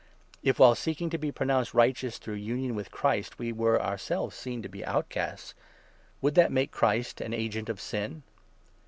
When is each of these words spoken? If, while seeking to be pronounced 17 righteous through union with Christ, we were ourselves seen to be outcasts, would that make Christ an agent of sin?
If, 0.41 0.57
while 0.57 0.73
seeking 0.73 1.11
to 1.11 1.19
be 1.19 1.31
pronounced 1.31 1.73
17 1.73 1.77
righteous 1.79 2.17
through 2.17 2.33
union 2.33 2.73
with 2.73 2.89
Christ, 2.89 3.37
we 3.37 3.51
were 3.51 3.79
ourselves 3.79 4.35
seen 4.35 4.63
to 4.63 4.67
be 4.67 4.83
outcasts, 4.83 5.53
would 6.21 6.33
that 6.33 6.51
make 6.51 6.71
Christ 6.71 7.21
an 7.21 7.35
agent 7.35 7.69
of 7.69 7.79
sin? 7.79 8.23